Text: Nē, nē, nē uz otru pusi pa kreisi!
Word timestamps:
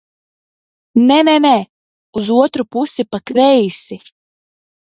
Nē, 1.07 1.17
nē, 1.27 1.35
nē 1.45 1.51
uz 2.21 2.33
otru 2.41 2.65
pusi 2.73 3.03
pa 3.11 3.19
kreisi! 3.31 4.03